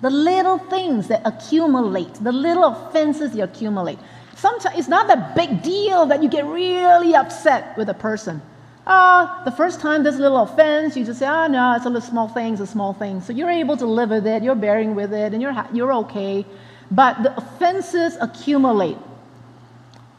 [0.00, 3.98] The little things that accumulate, the little offenses you accumulate.
[4.34, 8.40] Sometimes it's not that big deal that you get really upset with a person.
[8.86, 11.90] Ah, the first time there's a little offense, you just say, oh, no, it's a
[11.90, 13.20] little small thing, it's a small thing.
[13.20, 16.46] So you're able to live with it, you're bearing with it, and you're, you're okay.
[16.90, 18.96] But the offenses accumulate.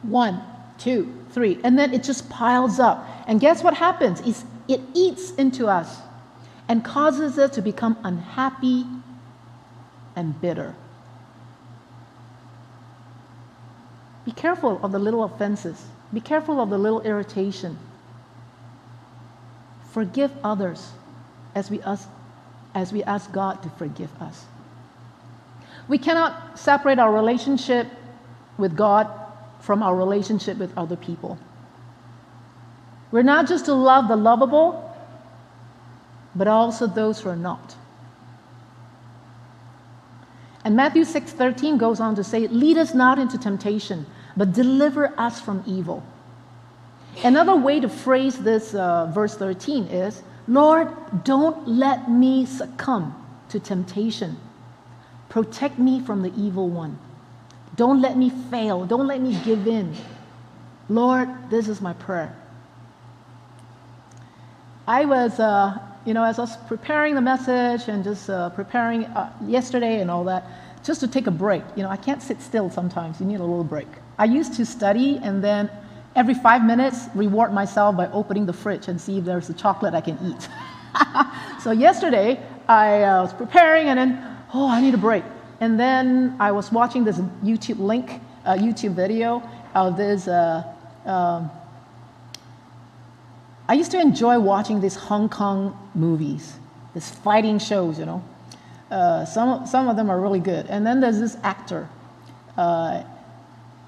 [0.03, 0.41] One,
[0.77, 3.07] two, three, and then it just piles up.
[3.25, 4.21] And guess what happens?
[4.21, 5.97] It's, it eats into us
[6.71, 8.85] and causes us to become unhappy
[10.15, 10.73] and bitter.
[14.23, 15.83] Be careful of the little offenses.
[16.13, 17.77] Be careful of the little irritation.
[19.91, 20.93] Forgive others
[21.55, 22.07] as we ask,
[22.73, 24.45] as we ask God to forgive us.
[25.89, 27.87] We cannot separate our relationship
[28.57, 29.09] with God
[29.59, 31.37] from our relationship with other people.
[33.11, 34.87] We're not just to love the lovable,
[36.35, 37.75] but also those who are not.
[40.63, 44.05] And Matthew 6:13 goes on to say, "Lead us not into temptation,
[44.37, 46.03] but deliver us from evil."
[47.23, 50.89] Another way to phrase this uh, verse 13 is, "Lord,
[51.23, 53.15] don't let me succumb
[53.49, 54.37] to temptation.
[55.29, 56.97] Protect me from the evil one.
[57.75, 58.85] Don't let me fail.
[58.85, 59.95] Don't let me give in.
[60.89, 62.35] Lord, this is my prayer."
[64.87, 69.05] I was uh, you know, as I was preparing the message and just uh, preparing
[69.05, 70.45] uh, yesterday and all that,
[70.83, 71.63] just to take a break.
[71.75, 73.19] You know, I can't sit still sometimes.
[73.19, 73.87] You need a little break.
[74.17, 75.69] I used to study and then
[76.15, 79.93] every five minutes reward myself by opening the fridge and see if there's a chocolate
[79.93, 80.49] I can eat.
[81.61, 85.23] so yesterday I uh, was preparing and then, oh, I need a break.
[85.59, 89.43] And then I was watching this YouTube link, uh, YouTube video
[89.75, 90.27] of this.
[90.27, 90.63] Uh,
[91.05, 91.51] um,
[93.71, 96.57] I used to enjoy watching these Hong Kong movies,
[96.93, 98.21] these fighting shows, you know.
[98.91, 100.65] Uh, some, some of them are really good.
[100.65, 101.87] And then there's this actor.
[102.57, 103.03] Uh,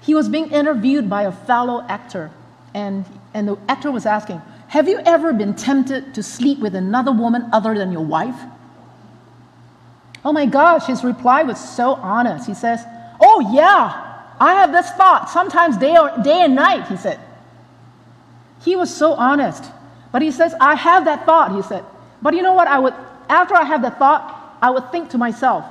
[0.00, 2.30] he was being interviewed by a fellow actor,
[2.72, 7.12] and, and the actor was asking, Have you ever been tempted to sleep with another
[7.12, 8.40] woman other than your wife?
[10.24, 12.46] Oh my gosh, his reply was so honest.
[12.46, 12.80] He says,
[13.20, 17.20] Oh, yeah, I have this thought, sometimes day, or, day and night, he said.
[18.64, 19.70] He was so honest.
[20.10, 21.84] But he says, I have that thought, he said.
[22.22, 22.66] But you know what?
[22.66, 22.94] I would,
[23.28, 25.64] after I have that thought, I would think to myself,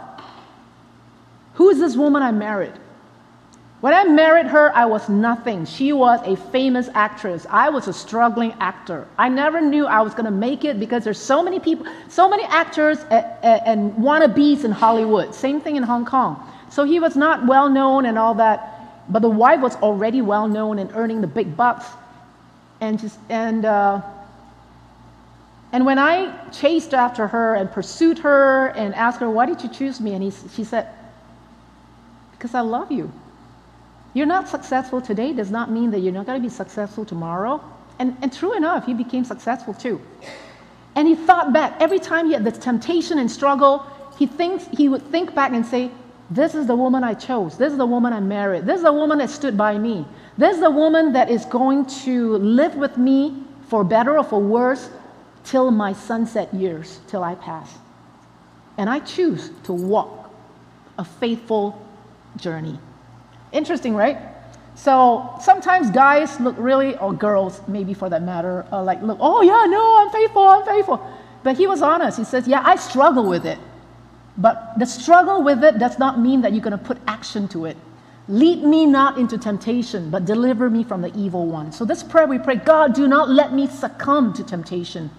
[1.56, 2.74] who is this woman I married?
[3.82, 5.66] When I married her, I was nothing.
[5.66, 7.46] She was a famous actress.
[7.50, 9.08] I was a struggling actor.
[9.18, 12.30] I never knew I was going to make it because there's so many people, so
[12.30, 15.34] many actors and, and wannabes in Hollywood.
[15.36, 16.42] Same thing in Hong Kong.
[16.70, 20.48] So he was not well known and all that, but the wife was already well
[20.48, 21.86] known and earning the big bucks
[22.84, 24.02] and just and uh,
[25.72, 29.70] and when I chased after her and pursued her and asked her, "Why did you
[29.70, 30.88] choose me?" and he, she said,
[32.34, 33.12] "Because I love you.
[34.14, 37.62] You're not successful today does not mean that you're not going to be successful tomorrow."
[38.00, 40.02] And, and true enough, he became successful too.
[40.96, 43.86] And he thought back every time he had this temptation and struggle.
[44.20, 45.90] He thinks he would think back and say,
[46.30, 47.58] "This is the woman I chose.
[47.58, 48.66] This is the woman I married.
[48.66, 50.06] This is the woman that stood by me.
[50.38, 54.40] This is the woman that is going to live with me for better or for
[54.40, 54.90] worse
[55.44, 57.78] till my sunset years, till I pass.
[58.78, 60.32] And I choose to walk
[60.98, 61.80] a faithful
[62.38, 62.80] journey.
[63.52, 64.18] Interesting, right?
[64.76, 69.42] So sometimes guys look really, or girls maybe for that matter, are like, look, oh
[69.42, 71.06] yeah, no, I'm faithful, I'm faithful.
[71.44, 72.18] But he was honest.
[72.18, 73.60] He says, yeah, I struggle with it.
[74.38, 77.66] But the struggle with it does not mean that you're going to put action to
[77.66, 77.78] it.
[78.30, 81.72] Lead me not into temptation, but deliver me from the evil one.
[81.74, 85.10] So, this prayer we pray God, do not let me succumb to temptation.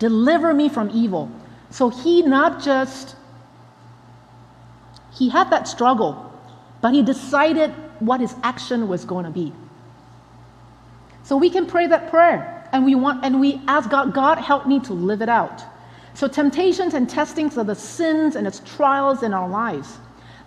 [0.00, 1.30] Deliver me from evil.
[1.70, 3.14] So, he not just,
[5.14, 6.32] he had that struggle,
[6.80, 7.70] but he decided
[8.00, 9.52] what his action was going to be.
[11.22, 14.66] So, we can pray that prayer and we want, and we ask God, God, help
[14.66, 15.62] me to live it out.
[16.14, 19.98] So, temptations and testings are the sins and its trials in our lives.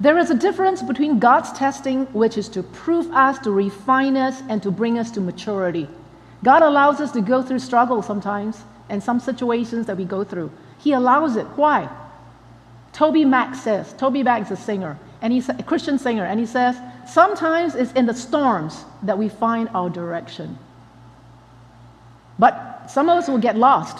[0.01, 4.41] There is a difference between God's testing, which is to prove us, to refine us,
[4.49, 5.87] and to bring us to maturity.
[6.43, 10.51] God allows us to go through struggle sometimes and some situations that we go through.
[10.79, 11.45] He allows it.
[11.55, 11.87] Why?
[12.93, 16.75] TobyMac says, TobyMac is a singer, and he's a Christian singer, and he says,
[17.07, 20.57] sometimes it's in the storms that we find our direction.
[22.39, 23.99] But some of us will get lost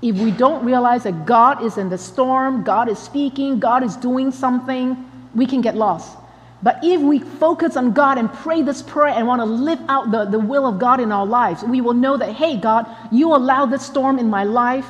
[0.00, 3.96] if we don't realize that God is in the storm, God is speaking, God is
[3.96, 6.18] doing something, we can get lost.
[6.62, 10.12] But if we focus on God and pray this prayer and want to live out
[10.12, 13.34] the, the will of God in our lives, we will know that, hey, God, you
[13.34, 14.86] allow this storm in my life,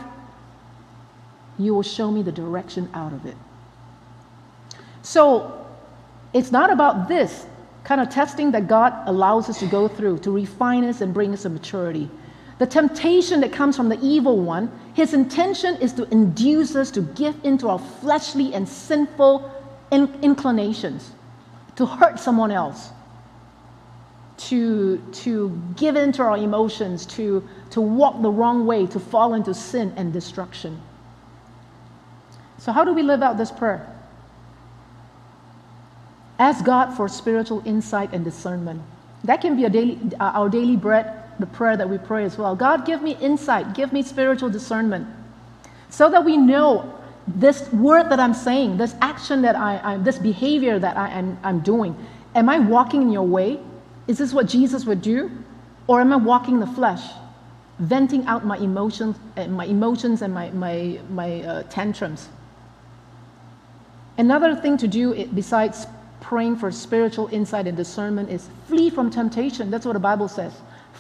[1.58, 3.36] you will show me the direction out of it.
[5.00, 5.66] So
[6.34, 7.46] it's not about this
[7.84, 11.32] kind of testing that God allows us to go through to refine us and bring
[11.32, 12.08] us to maturity.
[12.58, 17.00] The temptation that comes from the evil one, his intention is to induce us to
[17.00, 19.61] give into our fleshly and sinful in-
[19.92, 21.12] inclinations,
[21.76, 22.90] to hurt someone else,
[24.38, 29.54] to, to give into our emotions, to, to walk the wrong way, to fall into
[29.54, 30.80] sin and destruction.
[32.58, 33.86] So, how do we live out this prayer?
[36.38, 38.82] Ask God for spiritual insight and discernment.
[39.24, 42.56] That can be daily, uh, our daily bread, the prayer that we pray as well.
[42.56, 45.06] God, give me insight, give me spiritual discernment,
[45.90, 50.18] so that we know this word that I'm saying, this action that I, I this
[50.18, 51.96] behavior that I, am I'm, I'm doing.
[52.34, 53.60] Am I walking in your way?
[54.08, 55.30] Is this what Jesus would do?
[55.86, 57.02] Or am I walking the flesh,
[57.78, 62.28] venting out my emotions, uh, my emotions and my, my, my uh, tantrums?
[64.18, 65.86] Another thing to do besides
[66.20, 69.70] praying for spiritual insight and discernment is flee from temptation.
[69.70, 70.52] That's what the Bible says.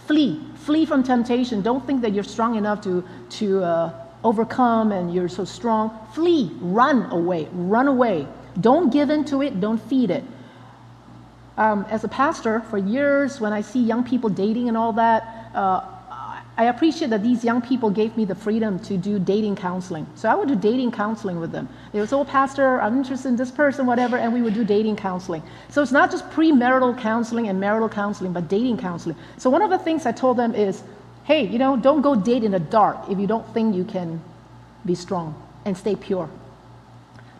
[0.06, 0.40] Flee.
[0.56, 1.62] Flee from temptation.
[1.62, 5.98] Don't think that you're strong enough to, to uh, overcome and you're so strong.
[6.12, 6.50] Flee.
[6.60, 7.48] Run away.
[7.52, 8.26] Run away.
[8.60, 9.60] Don't give in to it.
[9.60, 10.24] Don't feed it.
[11.56, 15.50] Um, as a pastor, for years, when I see young people dating and all that,
[15.54, 15.86] uh,
[16.56, 20.06] I appreciate that these young people gave me the freedom to do dating counseling.
[20.14, 21.66] So I would do dating counseling with them.
[21.92, 24.62] They would say, Oh, Pastor, I'm interested in this person, whatever, and we would do
[24.62, 25.42] dating counseling.
[25.70, 29.16] So it's not just premarital counseling and marital counseling, but dating counseling.
[29.38, 30.82] So one of the things I told them is,
[31.24, 34.20] Hey, you know, don't go date in the dark if you don't think you can
[34.84, 36.28] be strong and stay pure.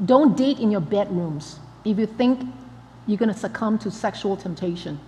[0.05, 2.49] Don't date in your bedrooms if you think
[3.07, 5.01] you're going to succumb to sexual temptation.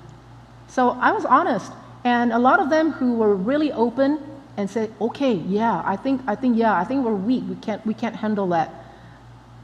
[0.68, 1.72] So I was honest.
[2.04, 4.18] And a lot of them who were really open
[4.56, 7.44] and said, okay, yeah, I think, I think, yeah, I think we're weak.
[7.48, 8.70] We can't, we can't handle that.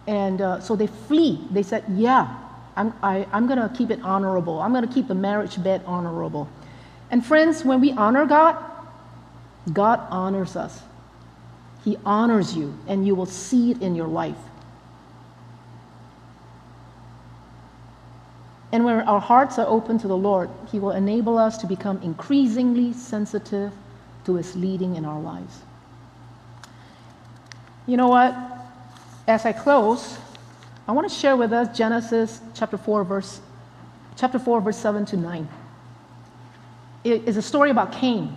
[0.07, 1.47] And uh, so they flee.
[1.51, 2.35] They said, yeah,
[2.77, 4.61] I'm, I, I'm going to keep it honorable.
[4.61, 6.49] I'm going to keep the marriage bed honorable.
[7.11, 8.57] And friends, when we honor God,
[9.73, 10.83] God honors us.
[11.85, 14.37] He honors you, and you will see it in your life.
[18.73, 22.01] And when our hearts are open to the Lord, He will enable us to become
[22.03, 23.73] increasingly sensitive
[24.25, 25.61] to His leading in our lives.
[27.87, 28.37] You know what?
[29.27, 30.19] As I close,
[30.87, 33.41] I want to share with us Genesis chapter 4, verse,
[34.17, 35.49] chapter 4, verse 7 to 9.
[37.03, 38.37] It is a story about Cain,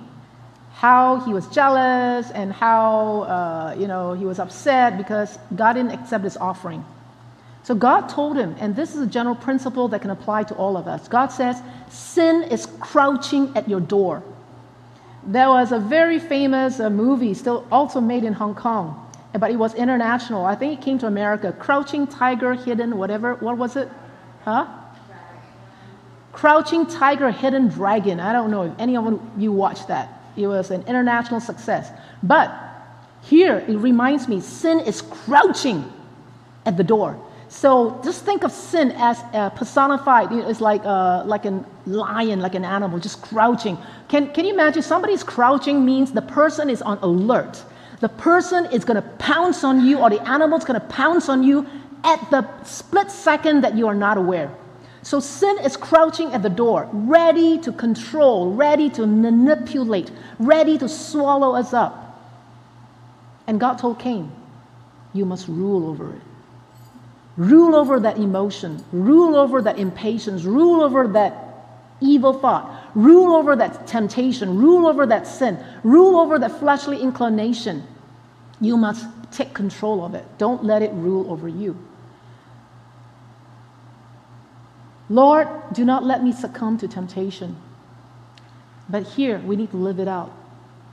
[0.84, 5.92] how he was jealous and how uh, you know, he was upset because God didn't
[5.92, 6.84] accept his offering.
[7.64, 10.76] So God told him, and this is a general principle that can apply to all
[10.76, 11.08] of us.
[11.08, 14.24] God says, Sin is crouching at your door.
[15.26, 19.10] There was a very famous uh, movie, still also made in Hong Kong,
[19.40, 20.46] but it was international.
[20.46, 21.54] I think it came to America.
[21.54, 23.36] Crouching Tiger, Hidden, whatever.
[23.36, 23.88] What was it?
[24.44, 24.68] Huh?
[26.34, 28.20] Crouching Tiger, Hidden Dragon.
[28.20, 30.20] I don't know if any of you watched that.
[30.36, 31.92] It was an international success.
[32.22, 32.54] But
[33.22, 35.92] here it reminds me sin is crouching
[36.66, 37.20] at the door.
[37.50, 40.32] So just think of sin as uh, personified.
[40.32, 43.78] It's like, uh, like a lion, like an animal, just crouching.
[44.08, 47.64] Can, can you imagine somebody's crouching means the person is on alert.
[48.00, 51.30] The person is going to pounce on you, or the animal is going to pounce
[51.30, 51.66] on you
[52.04, 54.52] at the split second that you are not aware.
[55.04, 60.88] So sin is crouching at the door, ready to control, ready to manipulate, ready to
[60.88, 62.00] swallow us up.
[63.46, 64.32] And God told Cain,
[65.14, 66.22] You must rule over it.
[67.36, 71.44] Rule over that emotion, rule over that impatience, rule over that
[72.00, 77.84] evil thought, rule over that temptation, rule over that sin, rule over that fleshly inclination.
[78.62, 80.26] You must take control of it.
[80.38, 81.78] Don't let it rule over you.
[85.14, 87.56] Lord, do not let me succumb to temptation.
[88.90, 90.32] But here, we need to live it out.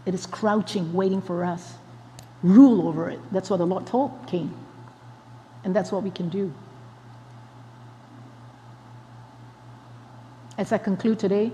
[0.04, 1.72] It is crouching, waiting for us.
[2.42, 3.18] Rule over it.
[3.32, 4.52] That's what the Lord told Cain.
[5.64, 6.52] And that's what we can do.
[10.58, 11.50] As I conclude today,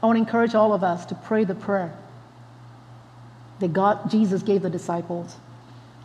[0.00, 1.98] I want to encourage all of us to pray the prayer
[3.58, 5.34] that God, Jesus gave the disciples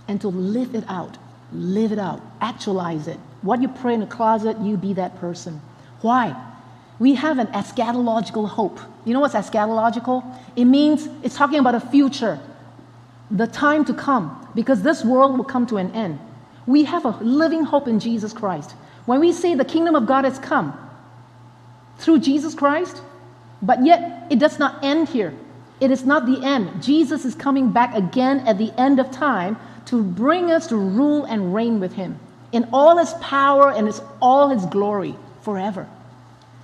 [0.07, 1.19] and to live it out.
[1.53, 2.19] Live it out.
[2.41, 3.19] Actualize it.
[3.41, 5.61] What you pray in the closet, you be that person.
[6.01, 6.35] Why?
[6.99, 8.79] We have an eschatological hope.
[9.05, 10.23] You know what's eschatological?
[10.55, 12.39] It means it's talking about a future,
[13.31, 16.19] the time to come, because this world will come to an end.
[16.67, 18.71] We have a living hope in Jesus Christ.
[19.05, 20.77] When we say the kingdom of God has come
[21.97, 23.01] through Jesus Christ,
[23.61, 25.33] but yet it does not end here.
[25.79, 26.83] It is not the end.
[26.83, 31.23] Jesus is coming back again at the end of time to bring us to rule
[31.23, 32.19] and reign with him
[32.51, 35.87] in all his power and his, all his glory forever.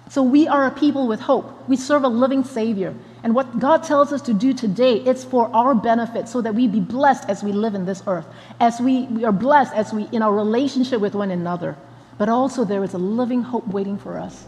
[0.09, 1.67] So we are a people with hope.
[1.67, 2.93] We serve a living Savior.
[3.23, 6.67] And what God tells us to do today, it's for our benefit so that we
[6.67, 8.27] be blessed as we live in this earth,
[8.59, 11.75] as we, we are blessed as we in our relationship with one another.
[12.17, 14.45] But also there is a living hope waiting for us.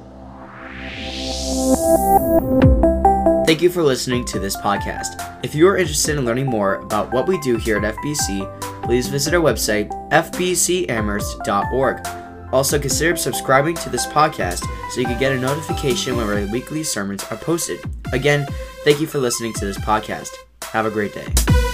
[3.47, 5.43] Thank you for listening to this podcast.
[5.43, 9.09] If you are interested in learning more about what we do here at FBC, please
[9.09, 12.07] visit our website, fbcamherst.org.
[12.53, 16.81] Also, consider subscribing to this podcast so you can get a notification when our weekly
[16.83, 17.79] sermons are posted.
[18.13, 18.47] Again,
[18.85, 20.29] thank you for listening to this podcast.
[20.71, 21.66] Have a great day.